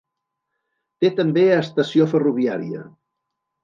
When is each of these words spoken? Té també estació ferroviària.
Té 1.05 1.13
també 1.21 1.45
estació 1.59 2.11
ferroviària. 2.17 2.87